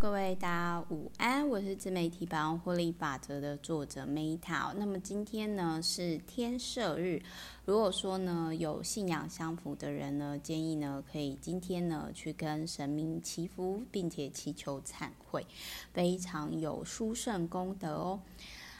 [0.00, 4.72] 各位大家午安，我是自媒体百万获利法则的作者 Meta。
[4.76, 7.20] 那么今天呢是天赦日，
[7.64, 15.44] 如果说呢有信仰相符的人呢，建议呢可以今天呢去跟神明祈福，并且祈求忏悔，
[15.92, 18.20] 非常有殊胜功德哦。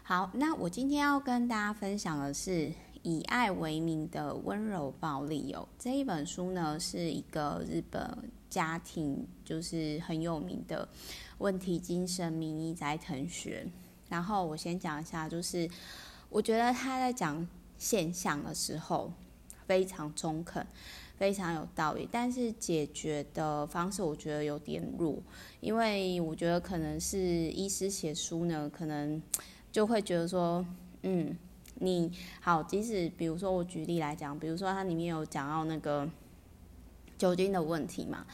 [0.05, 2.73] 好，那我今天要跟大家分享的是
[3.03, 5.69] 以爱为名的温柔暴力哦。
[5.81, 8.17] 这一本书呢是一个日本。
[8.51, 10.89] 家庭就是很有名的
[11.39, 13.67] 问题精神名医斋藤学，
[14.09, 15.69] 然后我先讲一下，就是
[16.31, 19.13] 我觉得他在讲现象的时候
[19.67, 20.67] 非常中肯，
[21.17, 25.23] 非常有道理，但是解决的方式我觉得有点弱，
[25.61, 29.23] 因为我觉得可能是医师写书呢，可能
[29.71, 30.65] 就会觉得说，
[31.03, 31.37] 嗯，
[31.75, 36.09] 你好，即使比如说我举例来讲，比如说它里面有讲到那个。
[37.19, 38.25] 酒精的问题嘛，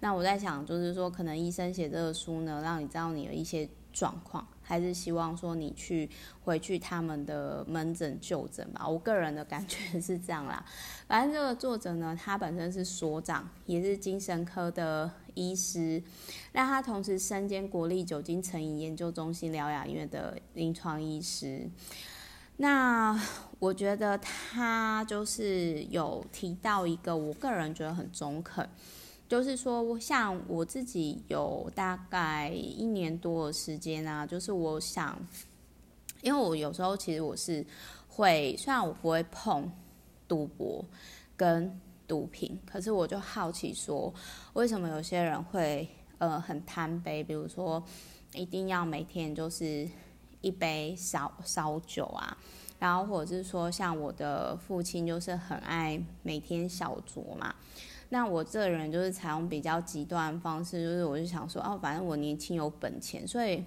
[0.00, 6.10] 那我在想，就是说，可能医生写这个书呢，让你知道你的一些状况，还是希望说你去
[6.44, 8.86] 回去他们的门诊就诊吧。
[8.86, 10.64] 我个人的感觉是这样啦。
[11.08, 16.02] 反正这个作者呢，他本身是所长，也是精神科的医师，
[16.52, 21.70] 那他同时身兼国立酒精成瘾研究中心疗养院的临床医师。
[22.56, 23.20] 那
[23.58, 28.68] 我觉得他就是有提到一个，我个人觉得很中肯，
[29.28, 35.18] 就是说，像我自己有大概一年多的时间啊，就是我想，
[36.22, 37.66] 因为我有时候其实我是
[38.08, 39.68] 会，虽然我不会碰
[40.28, 40.84] 赌博
[41.36, 44.14] 跟毒品，可是我就好奇说，
[44.52, 47.82] 为什么有些人会呃很贪杯，比如说
[48.32, 49.88] 一定要每天就是。
[50.44, 52.36] 一杯烧烧酒啊，
[52.78, 57.54] 然后或者是说，像我的父亲就是很爱每天小酌嘛。
[58.10, 63.64] 那我这人就是采用比较极端的方式，就是我就想说，哦，反正我年轻有本钱，所以，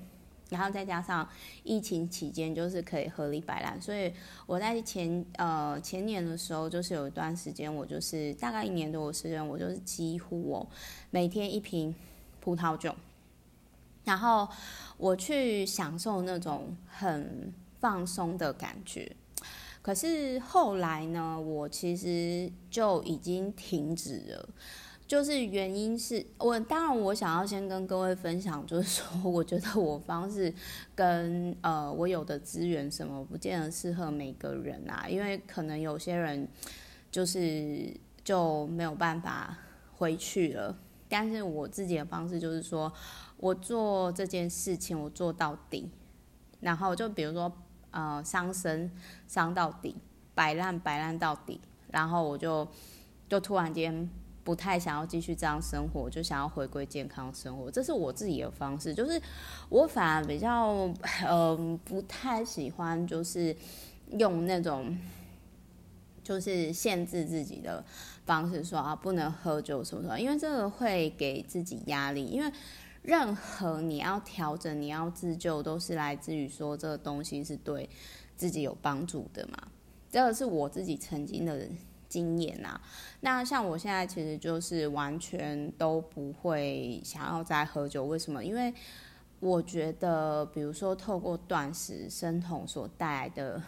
[0.50, 1.28] 然后再加上
[1.64, 4.14] 疫情期间就是可以合理摆烂，所以
[4.46, 10.68] 我在前呃前年的时候，就是有一段时间，我就是大概一年多的时间，我就是几乎哦
[11.10, 11.94] 每天一瓶
[12.40, 12.96] 葡萄酒。
[14.08, 14.48] 然后
[14.96, 19.14] 我去享受那种很放松的感觉，
[19.82, 24.50] 可是后来呢，我其实就已经停止了。
[25.06, 30.54] 就是原因是我当然我想要先跟各位分享，就是说我觉得我方式
[30.96, 36.48] 跟呃我有的资源什么不见得适合每个人啊，因为可能有些人
[37.12, 39.58] 就是就没有办法
[39.98, 40.78] 回去了。
[41.10, 42.92] 但是我自己的方式就是说，
[43.38, 45.90] 我做这件事情我做到底，
[46.60, 47.52] 然后就比如说
[47.92, 48.92] 呃伤身
[49.28, 49.96] 伤到底，
[50.36, 51.60] 摆烂摆烂到底，
[51.92, 52.68] 然后我就
[53.30, 54.10] 就突然间
[54.44, 59.22] 不太想要继续这样生活，就想要回归健康生活，这是我自己的方式，就是
[59.70, 63.56] 我反而比较嗯、呃、不太喜欢就是
[64.12, 64.98] 用那种。
[66.24, 67.82] 就是限制自己的
[68.26, 72.26] 方式说啊，不能喝酒什么什么，因为这个会给自己压力。
[72.26, 72.52] 因为
[73.08, 77.90] 任何你要调整、你要自救，都是来自于说这个东西是对
[78.36, 79.58] 自己有帮助的嘛。
[80.12, 81.66] 这个是我自己曾经的
[82.10, 82.80] 经验啊。
[83.22, 88.44] 那像我现在其实就是完全都不会想要再喝酒，为什么？
[88.44, 88.74] 因为
[89.40, 93.64] 我觉得，比如说透过断食、生酮所带来的。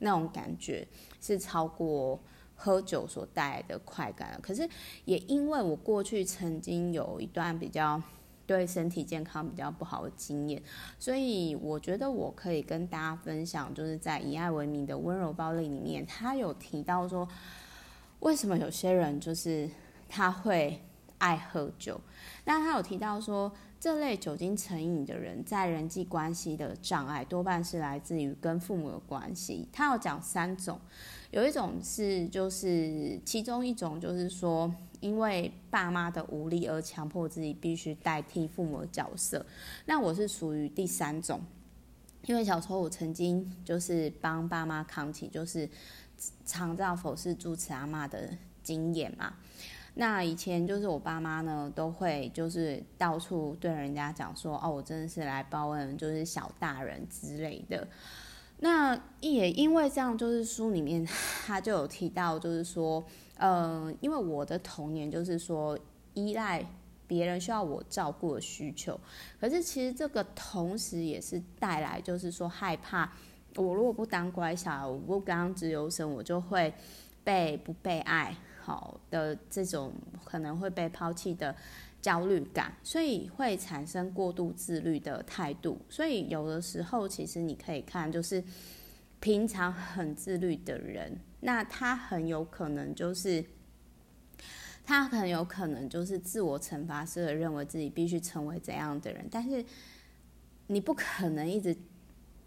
[0.00, 0.86] 那种感觉
[1.20, 2.20] 是超过
[2.54, 4.38] 喝酒所带来的快感。
[4.40, 4.62] 可是
[5.04, 8.00] 也因为我过去曾经有一段比较
[8.48, 10.60] 对身体健康比较不好的经验，
[10.98, 17.28] 所以我觉得我可以跟大家分享，就是在以爱为名的温柔暴力里面，他有提到说，
[18.20, 19.68] 为什么有些人就是
[20.08, 20.82] 他会
[21.18, 22.00] 爱喝酒。
[22.46, 29.68] 那他有提到说，这类酒精成瘾的人在人际关系的障碍多半是来自于跟父母的关系。
[29.70, 30.80] 他有讲三种，
[31.32, 39.44] 有一种是就是其中一种就是说，因为爸妈的无力而强迫自己必须代替父母的角色。
[39.86, 41.40] 那我是属于第三种，
[42.26, 45.68] 因为小时候我曾经就是帮爸妈扛起就是
[46.44, 48.30] 长照佛事主持阿妈的
[48.62, 49.34] 经验嘛。
[49.94, 57.88] 那以前就是我爸妈呢，都会就是到处对人家讲说，哦，我真的是来报恩，就是小大人之类的。
[58.60, 61.04] 那也因为这样，就是书里面
[61.46, 63.04] 他就有提到，就是说，
[63.38, 65.78] 呃，因为我的童年就是说
[66.12, 66.64] 依赖
[67.06, 69.00] 别人需要我照顾的需求，
[69.40, 73.10] 可是其实这个同时也是带来，就是说害怕，
[73.56, 76.74] 我如果不当乖小孩，我不当自由生，我就会
[77.24, 78.36] 被不被爱。
[78.60, 79.90] 好的这种
[80.26, 81.56] 可能会被抛弃的
[82.02, 85.78] 焦虑感，所以会产生过度自律的态度。
[85.88, 88.44] 所以有的时候，其实你可以看，就是
[89.20, 93.44] 平常很自律的人，那他很有可能就是
[94.84, 99.64] 他很有可能就是自我惩罚式的认为自己必须成为怎样的人，但是
[100.68, 101.76] 你不可能一直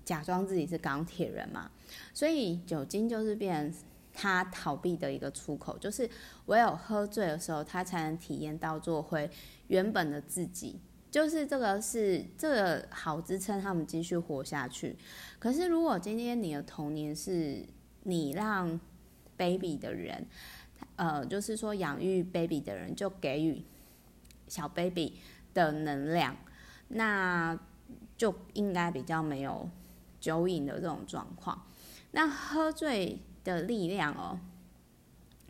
[0.04, 1.70] 假装自己是钢铁人嘛。
[2.14, 3.82] 所以酒精就是变成
[4.14, 6.10] 他逃避的一个出口，就是
[6.46, 9.30] 唯有喝醉的时候，他才能体验到做回
[9.68, 10.80] 原本的自己。
[11.12, 14.98] 就是这个是这个好支撑他们继续活下去。
[15.38, 17.64] 可是如果今天你的童年是
[18.04, 18.80] 你让
[19.36, 20.26] baby 的人，
[20.96, 23.62] 呃，就是说养育 baby 的人就给予
[24.48, 25.20] 小 baby
[25.54, 26.36] 的能量，
[26.88, 27.60] 那
[28.18, 29.70] 就应该比较没有
[30.20, 31.68] 酒瘾的这种状况。
[32.12, 34.40] 那喝醉的力量哦，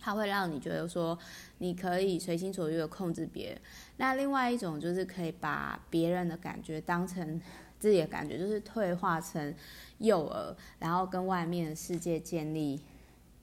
[0.02, 1.18] 它会让你觉得说
[1.60, 3.62] 你可以随心所欲的控制别人。
[3.98, 7.40] 那另外一种就是可以把别人的感觉当成
[7.80, 9.54] 自己的感觉，就是退化成
[10.00, 12.82] 幼儿，然后跟外面的世界建立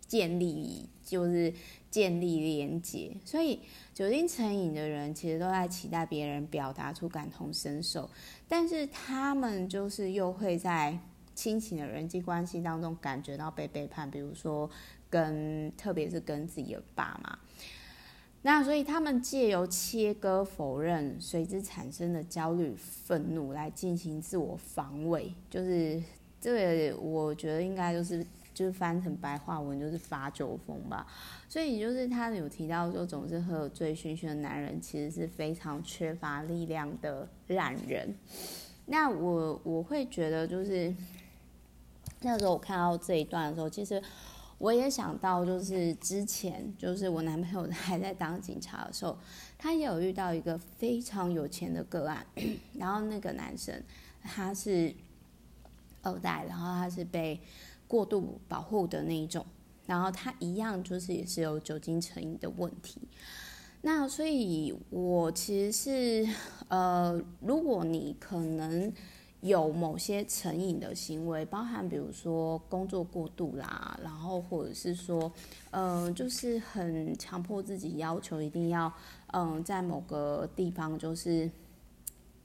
[0.06, 1.55] 建立就是
[1.90, 3.16] 建立连接。
[3.25, 3.60] 所以
[3.94, 8.10] 酒精成瘾的人其实都在期待别人表达出感同身受，
[8.49, 10.99] 但是他们就是又会在。
[11.38, 14.69] 亲情的人际关系当中感觉到被背叛，比如说
[15.08, 17.38] 跟特别是跟自己的爸妈，
[18.43, 26.02] 那所以他们借由切割、否认随之产生的焦虑、愤怒来进行自我防卫，就是
[26.40, 31.06] 这个我觉得应该就是就是翻成白话文就是发酒疯吧。
[31.49, 38.12] 所以就是他有提到说，总是喝醉醺醺的男人其实是非常缺乏力量的懒人。
[38.87, 40.93] 那我我会觉得就是。
[42.20, 44.03] 那时候我看到这一段的时候，其实
[44.59, 49.17] 我也想到，就是之前就是我男朋友还在当警察的时候，
[49.56, 52.26] 他也有遇到一个非常有钱的个案，
[52.75, 53.81] 然后那个男生
[54.23, 54.93] 他是
[56.03, 57.41] 二代，然后他是被
[57.87, 59.47] 过度保护的那一种，
[59.87, 63.00] 然后他一样就是也是有酒精成瘾的问题。
[63.82, 66.35] 那所以，我其实是
[66.67, 68.93] 呃，如果你可能。
[69.40, 75.32] 有某些成瘾的行为，包含比如说工作过度啦，然后或者是说，
[75.70, 78.93] 嗯、就是很强迫自己要求一定要，
[79.32, 81.50] 嗯、在某个地方就是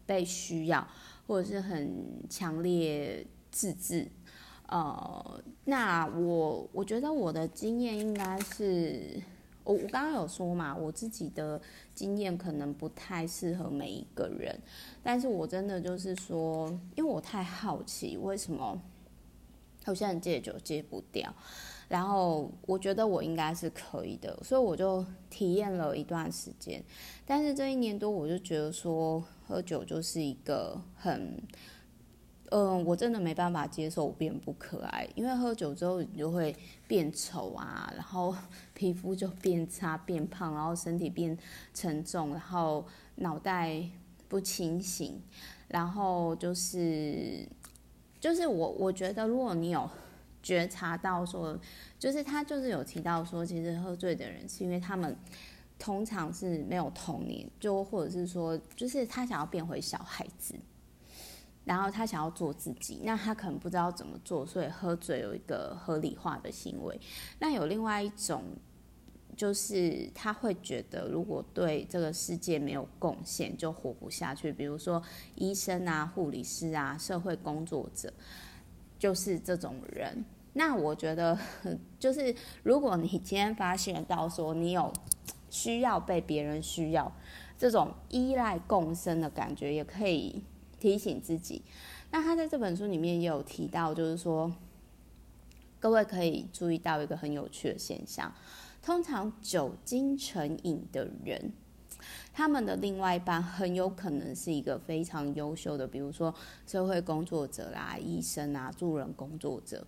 [0.06, 0.88] 被需要，
[1.26, 4.08] 或者是很强烈自制，
[4.68, 9.22] 呃，那我我觉得我的经验应该是。
[9.64, 11.62] 我我刚刚有说嘛，我自己的
[11.96, 14.60] 经验可能不太适合每一个人，
[15.02, 18.82] 但是我真的就是说，因为我太好奇为什么
[19.86, 21.34] 有些人戒酒戒不掉，
[21.88, 26.84] 然后我觉得我应该是可以的，所以我就体验了一段时间，
[27.26, 31.42] 但是这一年多我就觉得说，喝酒就是一个很。
[32.56, 36.56] 嗯，我真的没办法接受我变不可爱，因为喝酒之后你就会
[36.88, 38.36] 变丑啊，然后
[38.76, 41.36] 皮肤就变差、变胖，然后身体变
[41.74, 42.86] 沉重，然后
[43.16, 43.84] 脑袋
[44.28, 45.20] 不清醒，
[45.68, 47.44] 然后就是
[48.20, 49.90] 就是我我觉得，如果你有
[50.44, 51.60] 觉察到说，
[51.98, 55.18] 就是他就是有提到说，其实喝醉的人是因为他们
[55.80, 60.54] 通常是没有童年，就或者是说，就是他想要变回小孩子。
[61.66, 67.00] 然后他想要做自己，那他可能不知道怎么做，所以喝醉有一个合理化的行为。
[67.40, 68.44] 那有另外一种，
[69.38, 74.52] 就是他会觉得如果对这个世界没有贡献，就活不下去。
[74.52, 75.02] 比如说
[75.36, 78.12] 医生啊、护理师啊、社会工作者，
[79.00, 80.26] 就是这种人。
[80.56, 81.36] 那我觉得，
[81.98, 84.94] 就是如果你今天发现到说你有
[85.50, 87.12] 需要被别人需要
[87.58, 90.44] 这种依赖共生的感觉，也可以。
[90.84, 91.62] 提醒自己，
[92.12, 94.54] 那他在这本书里面也有提到，就是说，
[95.80, 98.30] 各位可以注意到一个很有趣的现象，
[98.82, 101.54] 通常酒精成瘾的人，
[102.34, 106.36] 他们的另外一半很有可能是一个非常优秀的，比如说
[106.68, 109.88] 社会工作者啦、医生啊、助人工作者，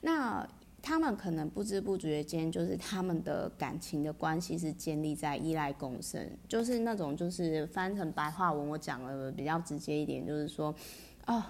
[0.00, 0.44] 那。
[0.86, 10.74] 他们可能不知不觉间，就是他们的感情的关系是建立在依赖共生，就是那种就是翻成白话文，我讲了比较直接一点，就是说，
[11.26, 11.42] 哦，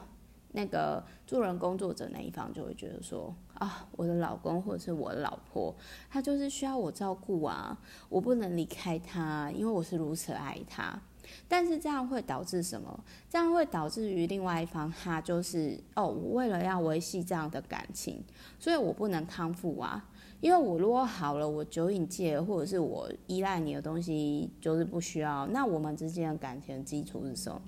[0.53, 5.75] 那个助人工作者那一方就会觉得说，啊、我的老公或者是我的老婆，
[6.09, 7.77] 他就是需要我照顾啊，
[8.09, 11.03] 我不能离开他，因为我是如此爱他。
[11.49, 13.05] 但是这样会导致什么？
[13.29, 18.23] 这样会导致于另外一方，他就是哦，我为了要维系这样的感情，
[18.59, 20.09] 所以我不能康复啊。
[20.41, 27.61] 因为我如果好了，我酒瘾戒了，或者是我依赖你的东西就是不需要，那我们之间的感情基础是什么？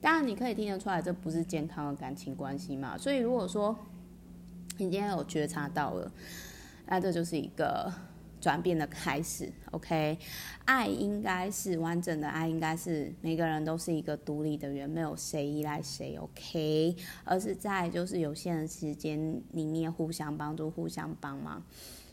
[0.00, 2.96] 当然你可以听得出来，这不是健康的感情关系嘛。
[2.96, 3.76] 所以如果说
[4.78, 6.10] 你今天有觉察到了，
[6.86, 7.92] 那这就是一个。
[8.44, 10.18] 转变的开始，OK，
[10.66, 21.64] 爱应该是完整的爱，应该是每个人都是一个独立的人，没有谁依赖谁，OK，而是在就是有限的时间里面互相帮助、互相帮忙。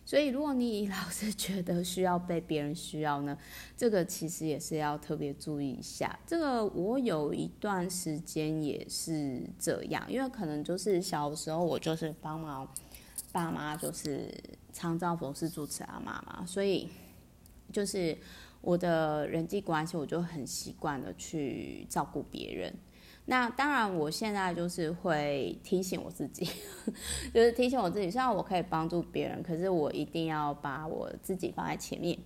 [0.05, 3.37] 所以，如果你老是觉得需要被别人需要呢，
[3.75, 6.17] 这个其实也是要特别注意一下。
[6.25, 12.65] 这个我有一段时间也是这样，因为可能就是小时候我就是帮忙。
[13.33, 14.29] 爸妈就是
[14.71, 16.89] 常照佛是主持阿妈嘛，所以
[17.71, 18.17] 就是
[18.61, 22.73] 我的人际关系，我就很习惯的去照顾别人。
[23.25, 26.43] 那当然，我现在就是会提醒我自己，
[27.33, 32.17] 就是提醒我自己，虽然我可以帮助别人，可是我一定要把我自己放在前面。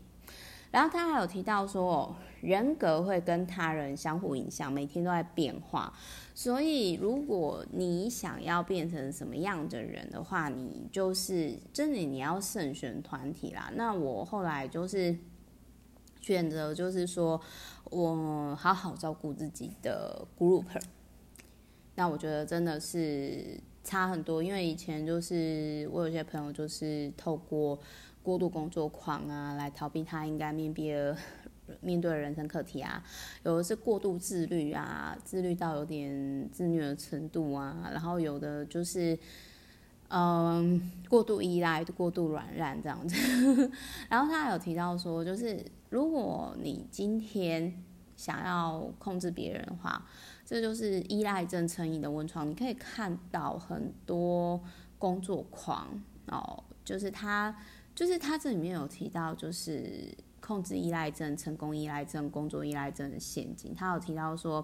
[0.75, 5.93] 然后他还有提到说，人格会跟他人相互影响，每天都在变化。
[6.33, 13.71] 所以，如果你想要变成什么样的人的话，你就是真的你要慎选团体啦。
[13.75, 15.17] 那我后来就是
[16.19, 17.39] 选择，就是说
[17.85, 20.65] 我好好照顾自己的 group。
[21.95, 27.79] 那我觉得真的是差很多，因为以前就是我有些朋友就是透过
[28.25, 31.15] 过度工作狂啊，来逃避他应该面对
[31.79, 33.03] 面对的人生课题啊，
[33.43, 39.17] 有的是过度自律啊，自律到有点自虐的程度啊，然后有的就是，
[40.07, 43.15] 嗯，过度依赖、过度软烂这样子。
[44.09, 47.83] 然后他有提到说，就是如果你今天
[48.15, 50.03] 想要控制别人的话，
[50.45, 52.49] 这就是依赖症成瘾的温床。
[52.49, 54.59] 你可以看到很多
[54.99, 55.87] 工作狂
[56.27, 57.55] 哦，就是他，
[57.95, 60.15] 就是他这里面有提到，就是。
[60.41, 63.73] 控制依赖症、成功依赖症、工作依赖症的陷阱。
[63.73, 64.63] 他有提到说，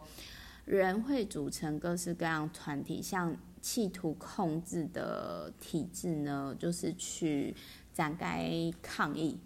[0.63, 7.55] 人会组成各式各样团体，像企图控制的体制呢，就是去
[7.91, 9.39] 展开抗议。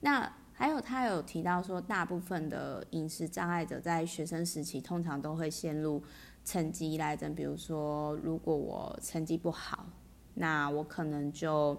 [0.00, 6.02] 那还有他有提到说，大部分的饮食障碍者在学生时期通常都会陷入
[6.46, 7.34] 成绩依赖症。
[7.34, 9.86] 比如说，如果我成绩不好，
[10.32, 11.78] 那我可能就。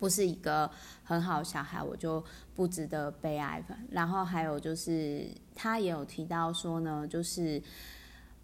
[0.00, 0.68] 不是一个
[1.04, 3.62] 很好的小孩，我就不值得被爱。
[3.90, 7.62] 然后还有就是，他也有提到说呢，就是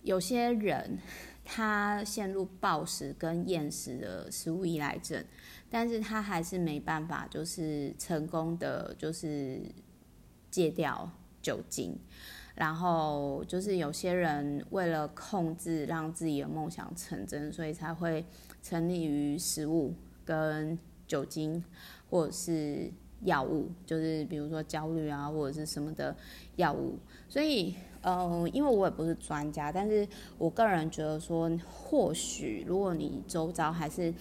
[0.02, 0.98] 有些人
[1.42, 5.24] 他陷入暴食跟厌食的食物依赖症，
[5.70, 9.62] 但是他还是没办法，就是成功的就是
[10.50, 11.10] 戒掉
[11.40, 11.98] 酒精。
[12.54, 18.22] 然后就是有些人为了控制让自己的梦想成真，所以才会
[18.62, 20.78] 沉溺于食物跟。
[21.06, 21.62] 酒精
[22.10, 22.90] 或者是
[23.22, 26.14] 药物，就是比如说焦虑啊，或者是什么的
[26.56, 26.98] 药物。
[27.28, 30.06] 所以，呃，因为我也不是专家，但是
[30.38, 34.12] 我个人觉得说，或许如果你周遭还是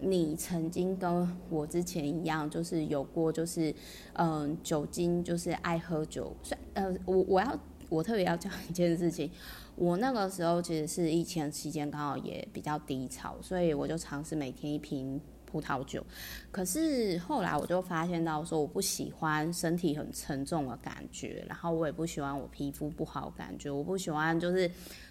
[0.00, 3.74] 你曾经跟我之前一样，就是有过，就是
[4.14, 6.32] 嗯、酒精，就是爱喝酒。
[6.42, 7.58] 算呃，我我要
[7.88, 9.30] 我特别要讲一件事情，
[9.76, 15.20] 我那个时候其实是疫情期间，刚好也比较低潮，所以我就尝试每天一瓶。
[15.54, 16.04] 葡萄酒，
[16.50, 24.68] 可是后来我就发现到说，我不喜欢身体很沉重的感觉，然后我也不喜欢我皮肤不好的感觉，我不喜欢就是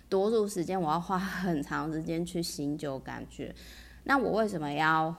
[0.10, 3.56] 多数时间我要花很长时间去醒酒感觉。
[4.04, 5.16] 那我为什么要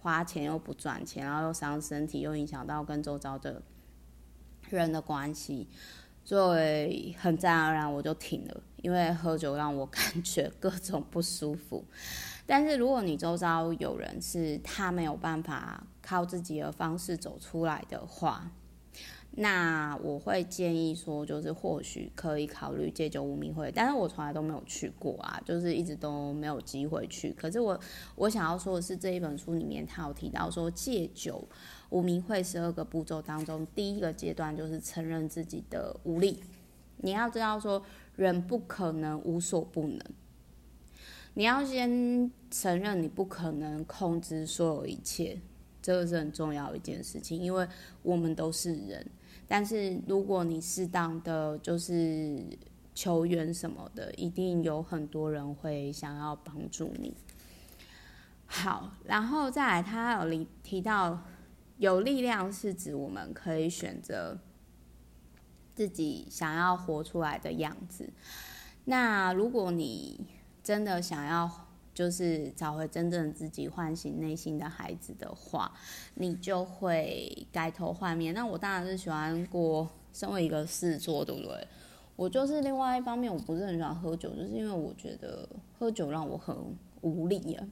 [0.00, 3.60] 花钱又不赚钱，然后又伤身体，又影响到跟周遭的
[4.70, 5.66] 人的关系？
[6.22, 11.84] 所以很自然而然我就停了，因为喝酒让我感觉各种不舒服。
[12.48, 18.50] 但是如果你周遭有人是他没有办法靠自己的方式走出来的话，
[19.32, 27.30] 那我会建议说，就是或许可以考虑戒酒无名会，但是我从来都没有去过啊，就是一直都没有机会去。
[27.34, 27.78] 可是我
[28.16, 31.46] 我想要说的是，这一本书里面他有提到说，戒酒
[31.90, 36.42] 无名会十二个步骤当中，第一个阶段就是承认自己的无力。
[36.96, 37.84] 你要知道说，
[38.16, 40.00] 人不可能无所不能。
[41.38, 45.40] 你要先承认你不可能控制所有一切，
[45.80, 47.64] 这个是很重要一件事情，因为
[48.02, 49.06] 我们都是人。
[49.46, 52.44] 但是如果你适当的就是
[52.92, 57.14] 求援什么的，一定有很多人会想要帮助你。
[58.44, 61.22] 好，然后再来，他有提到
[61.76, 64.36] 有力量是指我们可以选择
[65.76, 68.10] 自己想要活出来的样子。
[68.86, 70.26] 那如果你
[70.68, 71.50] 真的想要，
[71.94, 75.72] 就是找回真正自己，唤醒内心的孩子的话，
[76.16, 78.34] 你就会改头换面。
[78.34, 81.66] 那我当然是喜欢过身为一个狮子座，对不对？
[82.16, 85.48] 我就是另外一方面，我不是很喜欢喝酒，就是因为我觉得
[85.78, 86.54] 喝酒让我很
[87.00, 87.66] 无力啊。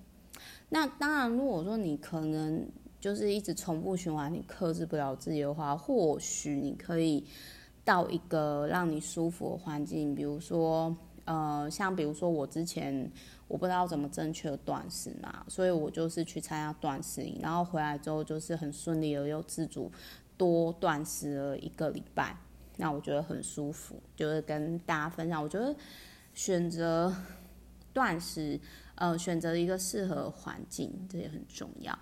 [0.71, 2.67] 那当然，如果说你可能
[2.99, 7.27] 就是一直重复循环，你克制不了自己的话，或许你可以
[7.85, 13.13] 到一个让你舒服的环境，比如说，呃，像比如说我之前。
[13.49, 19.89] 我不知道怎么正确的断食嘛，所以我就是去参加断食营，然后回来之后就是很顺利的又自主
[20.37, 22.37] 多断食了一个礼拜，
[22.79, 25.41] 那我觉得很舒服，就是跟大家分享。
[25.41, 25.73] 我觉得
[26.35, 27.15] 选择
[27.93, 28.59] 断食，
[28.97, 31.97] 呃，选择一个适合环境，这也很重要。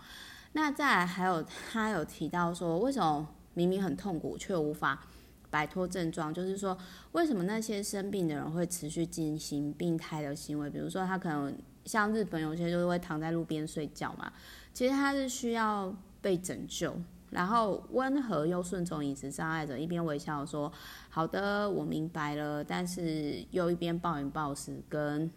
[0.52, 5.07] 那再来还有他有提到说，为什么明明很痛苦却无法
[5.54, 6.76] 摆脱症状，就是说，
[7.12, 10.68] 为什么那些生病的人会持续进行病态的行为？
[10.68, 14.32] 比如说，他可能像日本有些就是会躺在路边睡觉嘛。
[14.73, 16.92] 其实他是需要被拯救，
[17.30, 20.73] 然后温和又顺从饮食障碍者，一边微笑说
[21.08, 25.30] ：“好的，我明白了。”但是又一边暴饮暴食跟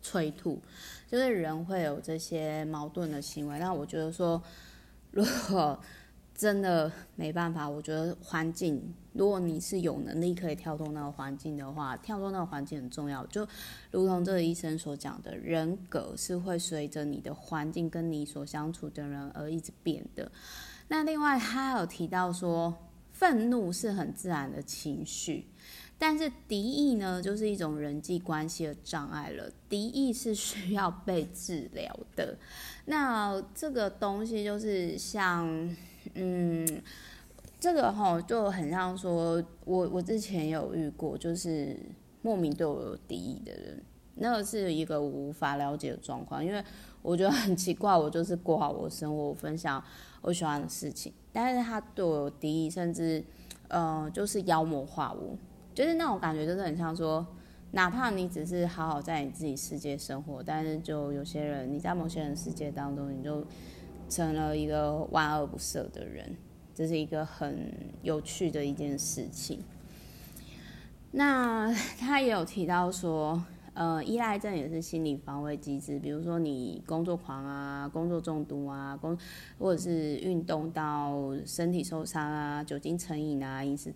[0.00, 0.58] 催吐，
[1.06, 3.58] 就是人会有这些矛盾的行为。
[3.58, 4.42] 那我觉得说，
[5.10, 5.78] 如果
[6.36, 13.24] 真的没办法，我觉得环境，如果你是有能力可以跳脱那个环境的话，跳脱那个环境很重要。
[13.28, 13.48] 就
[13.90, 20.30] 如同这个医生所讲的，人格是会随着你的环境跟你所相处的人而一直变的。
[20.88, 22.74] 那另外，他有提到说，
[23.12, 25.46] 愤怒是很自然的情绪，
[25.96, 29.50] 但是敌意呢，就是一种人际关系的障碍了。
[29.70, 32.36] 敌意是需要被治疗的。
[32.84, 35.74] 那这个东西就是像。
[36.14, 36.82] 嗯，
[37.58, 41.76] 这个哈就很像说，我我之前有遇过，就是
[42.22, 43.82] 莫名对我有敌意的人，
[44.16, 46.62] 那个是一个我无法了解的状况，因为
[47.02, 49.82] 我觉得很奇怪，我就是过好我生活，我分享
[50.22, 53.24] 我喜欢的事情，但是他对我有敌意，甚至
[53.68, 55.36] 呃就是妖魔化我，
[55.74, 57.26] 就是那种感觉，就是很像说，
[57.72, 63.44] 哪怕你只是好好在你自己世界生活，但是就有些人你在某些人世界当中，你就。
[64.08, 66.36] 成了一个万恶不赦的人，
[66.74, 69.60] 这是一个很有趣的一件事情。
[71.10, 73.42] 那 他也有提到说，
[73.74, 79.18] 呃，依赖症也是心理防卫机制，比如说你工作狂啊、工作中毒啊、工
[79.58, 83.92] 或者是运动到身体受伤啊、酒精成瘾啊、饮食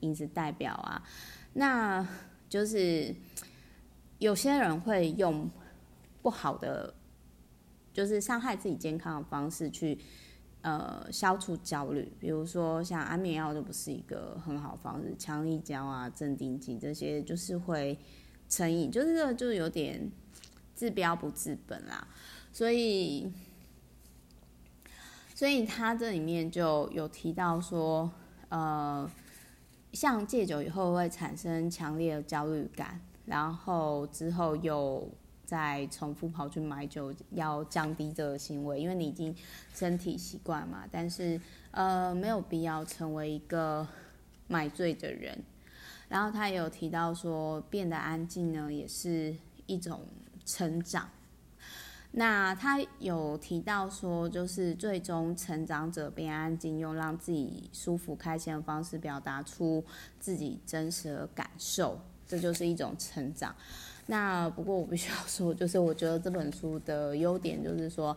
[0.00, 1.02] 饮食代表啊，
[1.52, 2.06] 那
[2.48, 3.14] 就是
[4.18, 5.48] 有些人会用
[6.22, 6.94] 不好的。
[7.92, 9.98] 就是伤害自己健康的方式去，
[10.62, 12.12] 呃，消除焦虑。
[12.20, 17.98] 比如说像安眠药就不是一个很好的方式，强力胶啊、镇定剂这些就是会
[18.48, 20.10] 成瘾，就是这个就有点
[20.76, 22.06] 治标不治本啦。
[22.52, 23.32] 所以，
[25.34, 28.10] 所以他这里面就有提到说，
[28.50, 29.10] 呃，
[29.92, 35.10] 像戒酒以后会产生强烈的焦虑感，然后之后又。
[35.50, 39.34] 再重复跑去买酒，要降低这个行为，因为你已经
[39.74, 40.84] 身体习惯嘛。
[40.92, 41.40] 但是
[41.72, 43.84] 呃，没有必要成为一个
[44.46, 45.36] 买醉的人。
[46.08, 49.34] 然后他也有提到说，变得安静呢，也是
[49.66, 50.02] 一种
[50.46, 51.08] 成长。
[52.12, 59.84] 那他有提到说，就是最终成长者变安静，用让自己舒服开心的方式表达出
[60.20, 63.52] 自己真实的感受，这就是一种成长。
[64.10, 68.16] 那不过我必须要说，就是我觉得这本书的优点就是说，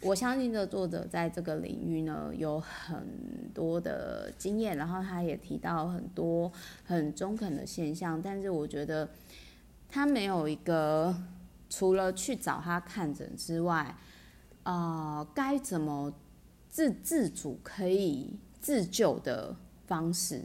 [0.00, 3.06] 我相信这作者在这个领域呢有很
[3.54, 6.50] 多的经验，然后他也提到很多
[6.84, 9.08] 很中肯的现象，但是我觉得
[9.88, 11.16] 他没有一个
[11.68, 13.96] 除了去找他看诊之外，
[14.64, 16.12] 啊、该怎么
[16.68, 19.54] 自自主可以自救的
[19.86, 20.42] 方式，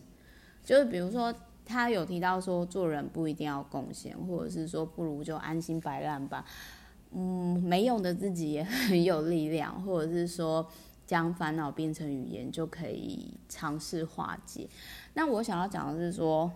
[0.63, 1.33] 就是比如说。
[1.65, 6.45] 他有提到说，做人不一定要贡献，或者是说不如就安心摆烂吧。
[7.11, 10.67] 嗯，没用的自己也很有力量，或者是说
[11.05, 14.67] 将烦恼变成语言就可以尝试化解。
[15.13, 16.51] 那我想要讲的是说，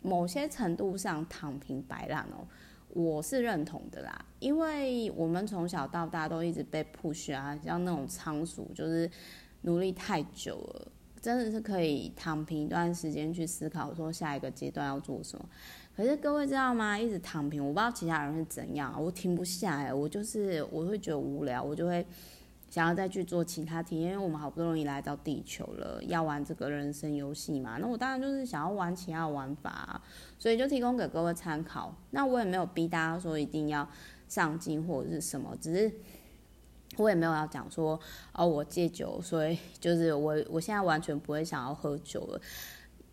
[0.00, 2.46] 某些程度上躺平摆烂哦，
[2.88, 9.10] 我是认同的啦，因为我们从小到大都一直被 push 啊，像那种仓鼠，就是
[9.62, 10.92] 努力太久了。
[11.20, 15.44] 真的是可以躺平一段时间去思考，说下一个阶段要做什么。
[15.94, 16.98] 可是各位知道吗？
[16.98, 22.06] 一直躺平，我不知道其他人是怎样，我停不下来，我就是我会觉得无聊，我就会
[22.70, 24.12] 想要再去做其他体验。
[24.12, 30.00] 因为我们好不容易来到地球了，要玩这个人生游戏嘛，那我当然就是想要玩其他玩法，
[30.38, 31.94] 所以就提供给各位参考。
[32.12, 33.86] 那我也没有逼大家说一定要
[34.26, 35.92] 上进或者是什么，只是
[37.00, 37.98] 我也没有要讲说
[38.32, 42.40] 哦，我戒酒，所以就是我我现在完全不会想要喝酒了，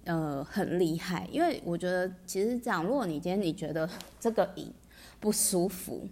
[0.04, 4.72] 呃，很厉害，因为我觉得其实这样，如果你今天你觉得这个瘾
[5.20, 6.08] 不舒服，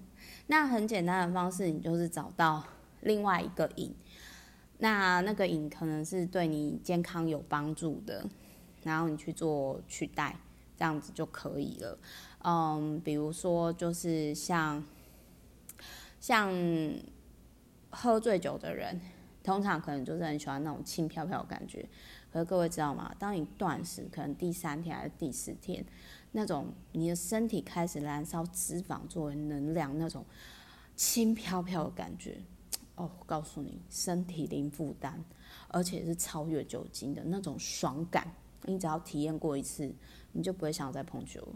[0.47, 2.63] 那很简单的方式，你就是找到
[3.01, 3.93] 另外一个瘾，
[4.77, 8.25] 那那个瘾可能是对你健康有帮助的，
[8.83, 10.37] 然后你去做取代，
[10.77, 11.97] 这样子就可以了。
[12.43, 14.83] 嗯，比如说就是像
[16.19, 16.53] 像
[17.95, 18.99] 喝醉酒的人，
[19.41, 21.87] 通常可能就是很喜欢那种轻飘飘的感觉。
[22.31, 23.15] 可是各位知道吗？
[23.17, 25.85] 当你断食，可能第三天还是第四天，
[26.33, 30.25] 那种你的身体开始燃烧脂肪作为能量，那种
[30.97, 32.37] 轻飘飘的感觉，
[32.95, 35.23] 哦，告诉你，身体零负担，
[35.69, 38.27] 而且是超越酒精的那种爽感。
[38.63, 39.89] 你只要体验过一次，
[40.33, 41.47] 你就不会想再碰酒。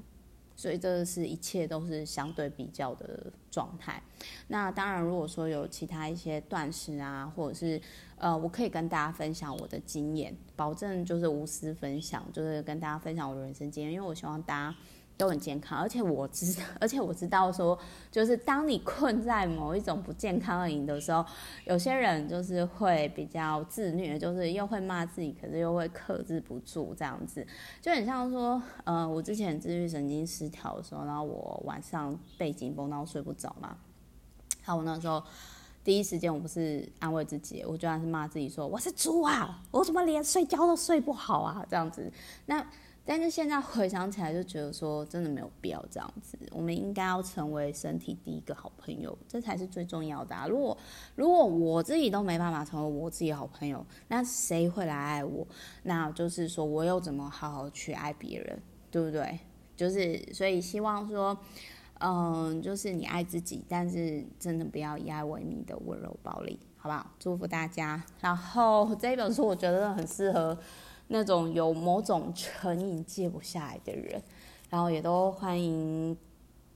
[0.59, 4.03] 所以这是一切都是相对比较的状态。
[4.49, 7.81] 那当然，如果说有其他一些断食啊，或者是
[8.17, 14.75] 呃，我可以跟大家分享我的经验，保证就是无私分享，就是跟大家分享我的人生经验，因为我希望大家。
[15.19, 17.77] 都很健康，而且我知，而且我知道说，
[18.09, 21.25] 就是当你困在某一种不健康的瘾的时候，
[21.65, 27.45] 有些人就是会比较自虐，就是又会骂自己，可是又会克制不住这样子，
[27.81, 33.75] 就很像说，呃，我之前自律神经失调的时候，然后我晚上背紧绷，然后睡不着嘛，
[34.63, 35.21] 好我那时候
[35.83, 42.09] 第一时间我不是安慰自己，我居然是骂自己说，我是猪啊，我怎么连睡觉都睡不好啊，这样子，
[42.45, 42.65] 那。
[43.09, 46.37] 但是现在回想起来，就觉得说真的没有必要这样子。
[46.51, 50.45] 我们应该要成为身体第一个好朋友，这才是最重要的啊。
[50.45, 50.77] 如果
[51.15, 55.47] 如果我自己都没办法成为我自己好朋友，那谁会来爱我？
[55.81, 59.39] 那就是说，我又怎么好好去爱别人，对不对？
[59.75, 61.35] 就是所以希望说，
[62.01, 67.09] 嗯，就是你爱自己，但是真的不要以爱为名的温柔暴力，好不好？
[67.17, 68.03] 祝福大家。
[68.19, 70.55] 然后这一本书我觉得很适合。
[71.11, 74.21] 那种有某种成瘾戒不下来的人，
[74.69, 76.15] 然后也都欢迎，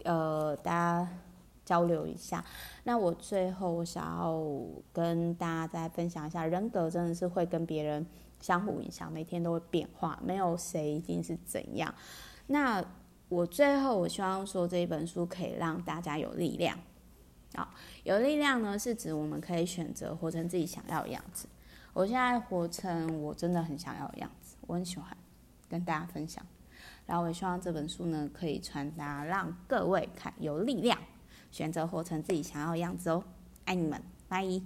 [0.04, 1.08] 呃，大家
[1.64, 2.44] 交流一下。
[2.84, 4.44] 那我最后想要
[4.92, 8.04] 跟大家再分享一下，人格真的是会跟别人
[8.40, 11.94] 相互影响，每天都会变化，没有谁一定是怎样。
[12.48, 12.84] 那
[13.30, 16.78] 我最后我希望说，这一本书可以让大家有力量。
[17.54, 17.70] 好，
[18.04, 21.48] 有力量呢，是指我们可以选择活成自己想要的样子。
[21.94, 25.16] 我现在活成我真的很想要的样子，我很喜欢
[25.70, 26.44] 跟大家分享，
[27.06, 30.98] 然后我也希望这本书呢可以传达，让各位看有力量，
[31.52, 33.24] 选择活成自己想要的样子哦。
[33.66, 34.62] 爱你们，拜。